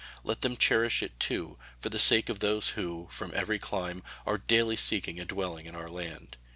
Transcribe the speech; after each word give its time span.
Let 0.23 0.41
them 0.41 0.57
cherish 0.57 1.03
it, 1.03 1.19
too, 1.19 1.59
for 1.79 1.89
the 1.89 1.99
sake 1.99 2.27
of 2.29 2.39
those 2.39 2.69
who, 2.69 3.07
from 3.11 3.31
every 3.35 3.59
clime, 3.59 4.01
are 4.25 4.39
daily 4.39 4.75
seeking 4.75 5.19
a 5.19 5.25
dwelling 5.25 5.67
in 5.67 5.75
our 5.75 5.91
land. 5.91 6.37